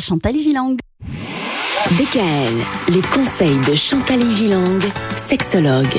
Chantal 0.00 0.34
Gilang. 0.36 0.76
DKL, 1.92 2.52
les 2.92 3.00
conseils 3.00 3.60
de 3.60 3.76
Chantal 3.76 4.28
Gilang, 4.28 4.80
sexologue. 5.14 5.96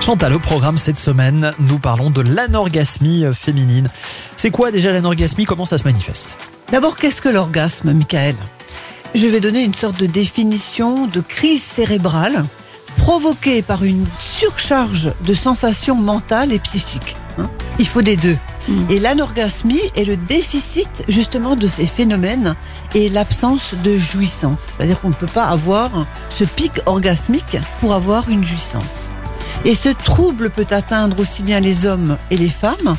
Chantal, 0.00 0.32
au 0.34 0.38
programme 0.38 0.76
cette 0.76 1.00
semaine, 1.00 1.50
nous 1.58 1.80
parlons 1.80 2.10
de 2.10 2.20
l'anorgasmie 2.20 3.24
féminine. 3.34 3.88
C'est 4.36 4.52
quoi 4.52 4.70
déjà 4.70 4.92
l'anorgasmie? 4.92 5.44
Comment 5.44 5.64
ça 5.64 5.76
se 5.76 5.82
manifeste? 5.82 6.38
D'abord, 6.70 6.96
qu'est-ce 6.96 7.20
que 7.20 7.28
l'orgasme, 7.28 7.92
Michael? 7.94 8.36
Je 9.16 9.26
vais 9.26 9.40
donner 9.40 9.64
une 9.64 9.74
sorte 9.74 9.98
de 9.98 10.06
définition 10.06 11.08
de 11.08 11.20
crise 11.20 11.64
cérébrale 11.64 12.44
provoquée 12.96 13.62
par 13.62 13.82
une 13.82 14.06
surcharge 14.20 15.10
de 15.26 15.34
sensations 15.34 15.96
mentales 15.96 16.52
et 16.52 16.60
psychiques. 16.60 17.16
hein. 17.38 17.50
Il 17.80 17.88
faut 17.88 18.02
des 18.02 18.16
deux. 18.16 18.36
Et 18.90 18.98
l'anorgasmie 18.98 19.80
est 19.94 20.04
le 20.04 20.16
déficit 20.16 21.04
justement 21.08 21.56
de 21.56 21.66
ces 21.66 21.86
phénomènes 21.86 22.54
et 22.94 23.08
l'absence 23.08 23.74
de 23.84 23.96
jouissance. 23.96 24.58
C'est-à-dire 24.76 25.00
qu'on 25.00 25.10
ne 25.10 25.14
peut 25.14 25.26
pas 25.26 25.46
avoir 25.46 25.90
ce 26.30 26.44
pic 26.44 26.80
orgasmique 26.86 27.58
pour 27.80 27.94
avoir 27.94 28.28
une 28.28 28.44
jouissance. 28.44 29.08
Et 29.64 29.74
ce 29.74 29.88
trouble 29.88 30.50
peut 30.50 30.66
atteindre 30.70 31.18
aussi 31.20 31.42
bien 31.42 31.60
les 31.60 31.86
hommes 31.86 32.16
et 32.30 32.36
les 32.36 32.48
femmes, 32.48 32.96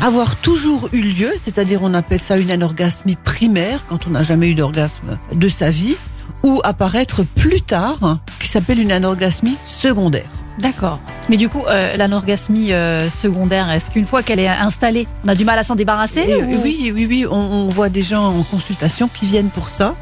avoir 0.00 0.36
toujours 0.36 0.88
eu 0.92 1.00
lieu, 1.00 1.32
c'est-à-dire 1.42 1.80
on 1.82 1.94
appelle 1.94 2.20
ça 2.20 2.36
une 2.36 2.50
anorgasmie 2.50 3.16
primaire 3.16 3.84
quand 3.88 4.06
on 4.06 4.10
n'a 4.10 4.22
jamais 4.22 4.48
eu 4.48 4.54
d'orgasme 4.54 5.18
de 5.32 5.48
sa 5.48 5.70
vie, 5.70 5.96
ou 6.42 6.60
apparaître 6.62 7.24
plus 7.24 7.62
tard, 7.62 8.18
qui 8.38 8.48
s'appelle 8.48 8.78
une 8.78 8.92
anorgasmie 8.92 9.56
secondaire. 9.64 10.28
D'accord. 10.60 11.00
Mais 11.30 11.38
du 11.38 11.48
coup, 11.48 11.64
euh, 11.66 11.96
l'anorgasmie 11.96 12.72
euh, 12.74 13.08
secondaire, 13.08 13.70
est-ce 13.70 13.90
qu'une 13.90 14.04
fois 14.04 14.22
qu'elle 14.22 14.40
est 14.40 14.48
installée, 14.48 15.08
on 15.24 15.28
a 15.28 15.34
du 15.34 15.46
mal 15.46 15.58
à 15.58 15.62
s'en 15.62 15.74
débarrasser 15.74 16.20
Et, 16.28 16.34
ou- 16.42 16.60
Oui, 16.62 16.92
oui, 16.94 17.06
oui, 17.08 17.26
on, 17.30 17.34
on 17.34 17.66
voit 17.68 17.88
des 17.88 18.02
gens 18.02 18.26
en 18.26 18.42
consultation 18.42 19.08
qui 19.08 19.24
viennent 19.24 19.48
pour 19.48 19.70
ça, 19.70 19.94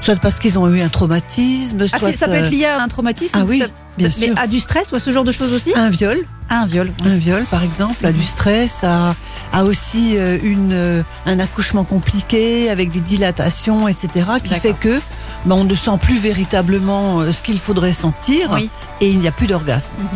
soit 0.00 0.16
parce 0.16 0.38
qu'ils 0.38 0.58
ont 0.58 0.66
eu 0.72 0.80
un 0.80 0.88
traumatisme, 0.88 1.86
Ah, 1.92 1.98
soit 1.98 2.16
ça 2.16 2.26
peut 2.26 2.32
euh, 2.32 2.44
être 2.44 2.50
lié 2.50 2.64
à 2.64 2.82
un 2.82 2.88
traumatisme 2.88 3.36
ah 3.38 3.44
oui, 3.46 3.58
ça- 3.58 3.66
bien 3.98 4.08
Mais 4.18 4.26
sûr. 4.28 4.34
à 4.38 4.46
du 4.46 4.58
stress 4.58 4.90
ou 4.92 4.94
à 4.94 4.98
ce 5.00 5.10
genre 5.12 5.24
de 5.24 5.32
choses 5.32 5.52
aussi 5.52 5.72
un 5.76 5.90
viol, 5.90 6.16
À 6.48 6.62
un 6.62 6.66
viol. 6.66 6.90
un 7.04 7.16
viol 7.16 7.44
par 7.50 7.62
exemple, 7.62 8.06
à 8.06 8.12
du 8.12 8.22
stress, 8.22 8.82
à, 8.82 9.14
à 9.52 9.64
aussi 9.64 10.16
euh, 10.16 10.38
une, 10.42 10.72
euh, 10.72 11.02
un 11.26 11.38
accouchement 11.40 11.84
compliqué 11.84 12.70
avec 12.70 12.90
des 12.90 13.00
dilatations, 13.00 13.86
etc., 13.86 14.08
qui 14.42 14.54
fait 14.54 14.72
que 14.72 14.98
ben, 15.44 15.56
on 15.56 15.64
ne 15.64 15.74
sent 15.74 15.98
plus 16.00 16.16
véritablement 16.18 17.20
euh, 17.20 17.32
ce 17.32 17.42
qu'il 17.42 17.58
faudrait 17.58 17.92
sentir 17.92 18.48
Oui. 18.54 18.70
et 19.02 19.10
il 19.10 19.18
n'y 19.18 19.28
a 19.28 19.32
plus 19.32 19.46
d'orgasme. 19.46 19.90
Mhm. 19.98 20.08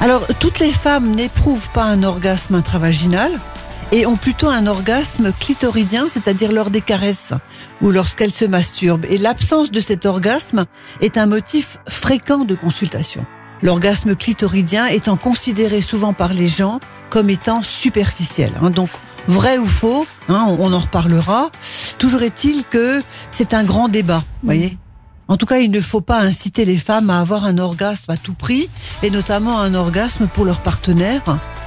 Alors, 0.00 0.26
toutes 0.38 0.58
les 0.58 0.72
femmes 0.72 1.10
n'éprouvent 1.14 1.70
pas 1.70 1.84
un 1.84 2.02
orgasme 2.02 2.54
intravaginal 2.54 3.32
et 3.92 4.06
ont 4.06 4.16
plutôt 4.16 4.48
un 4.48 4.66
orgasme 4.66 5.32
clitoridien, 5.32 6.06
c'est-à-dire 6.08 6.52
lors 6.52 6.70
des 6.70 6.80
caresses 6.80 7.32
ou 7.80 7.90
lorsqu'elles 7.90 8.32
se 8.32 8.44
masturbent. 8.44 9.06
Et 9.08 9.18
l'absence 9.18 9.70
de 9.70 9.80
cet 9.80 10.04
orgasme 10.04 10.66
est 11.00 11.16
un 11.16 11.26
motif 11.26 11.78
fréquent 11.88 12.44
de 12.44 12.54
consultation. 12.54 13.24
L'orgasme 13.62 14.14
clitoridien 14.14 14.86
étant 14.86 15.16
considéré 15.16 15.80
souvent 15.80 16.12
par 16.12 16.34
les 16.34 16.48
gens 16.48 16.80
comme 17.08 17.30
étant 17.30 17.62
superficiel. 17.62 18.52
hein. 18.60 18.70
donc, 18.70 18.90
vrai 19.28 19.56
ou 19.56 19.66
faux, 19.66 20.06
hein, 20.28 20.46
on, 20.58 20.72
en 20.72 20.80
reparlera. 20.80 21.50
Toujours 21.98 22.22
est-il 22.22 22.64
que 22.66 23.02
c'est 23.30 23.54
un 23.54 23.64
grand 23.64 23.88
débat, 23.88 24.22
voyez 24.42 24.76
en 25.28 25.36
tout 25.36 25.46
cas, 25.46 25.58
il 25.58 25.70
ne 25.70 25.80
faut 25.80 26.00
pas 26.00 26.20
inciter 26.20 26.64
les 26.64 26.78
femmes 26.78 27.10
à 27.10 27.20
avoir 27.20 27.44
un 27.44 27.58
orgasme 27.58 28.10
à 28.10 28.16
tout 28.16 28.34
prix, 28.34 28.68
et 29.02 29.10
notamment 29.10 29.60
un 29.60 29.74
orgasme 29.74 30.26
pour 30.26 30.44
leur 30.44 30.60
partenaire, 30.60 31.22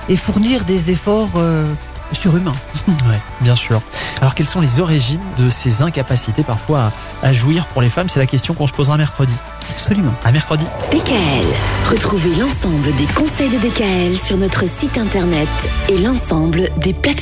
et 0.10 0.16
fournir 0.16 0.64
des 0.66 0.92
efforts 0.92 1.30
euh, 1.38 1.66
surhumains. 2.14 2.54
Ouais, 3.10 3.20
bien 3.42 3.56
sûr. 3.56 3.82
Alors, 4.22 4.34
quelles 4.34 4.48
sont 4.48 4.62
les 4.62 4.80
origines 4.80 5.22
de 5.38 5.50
ces 5.50 5.82
incapacités 5.82 6.44
parfois 6.44 6.92
à, 7.22 7.28
à 7.28 7.34
jouir 7.34 7.66
pour 7.68 7.82
les 7.82 7.90
femmes? 7.90 8.08
C'est 8.08 8.20
la 8.20 8.26
question 8.26 8.54
qu'on 8.54 8.68
se 8.68 8.72
posera 8.72 8.96
mercredi. 8.98 9.34
Absolument. 9.70 10.14
À 10.24 10.32
mercredi. 10.32 10.66
DKL, 10.92 11.46
retrouvez 11.90 12.34
l'ensemble 12.36 12.96
des 12.96 13.06
conseils 13.14 13.50
de 13.50 13.58
DKL 13.58 14.18
sur 14.18 14.38
notre 14.38 14.68
site 14.70 14.98
internet 14.98 15.50
et 15.90 15.98
l'ensemble 15.98 16.70
des 16.78 16.94
plateformes. 16.94 17.18